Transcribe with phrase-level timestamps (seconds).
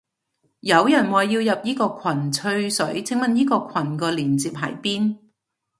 [0.61, 5.19] 有人話要入依個羣吹水，請問依個羣個鏈接喺邊？